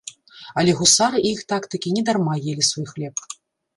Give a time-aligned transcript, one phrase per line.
[0.61, 3.15] Але гусары і іх тактыкі недарма елі свой хлеб.